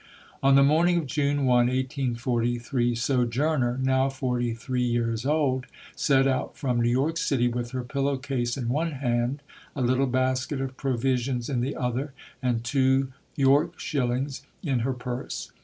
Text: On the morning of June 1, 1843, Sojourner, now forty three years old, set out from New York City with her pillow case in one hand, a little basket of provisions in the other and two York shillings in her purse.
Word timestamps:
On 0.41 0.55
the 0.55 0.63
morning 0.63 0.97
of 0.97 1.05
June 1.05 1.45
1, 1.45 1.45
1843, 1.67 2.95
Sojourner, 2.95 3.77
now 3.83 4.09
forty 4.09 4.51
three 4.51 4.81
years 4.81 5.27
old, 5.27 5.67
set 5.95 6.25
out 6.25 6.57
from 6.57 6.81
New 6.81 6.89
York 6.89 7.17
City 7.17 7.47
with 7.47 7.69
her 7.69 7.83
pillow 7.83 8.17
case 8.17 8.57
in 8.57 8.67
one 8.69 8.93
hand, 8.93 9.43
a 9.75 9.81
little 9.83 10.07
basket 10.07 10.59
of 10.59 10.75
provisions 10.75 11.49
in 11.51 11.61
the 11.61 11.75
other 11.75 12.13
and 12.41 12.63
two 12.63 13.11
York 13.35 13.79
shillings 13.79 14.41
in 14.63 14.79
her 14.79 14.93
purse. 14.93 15.51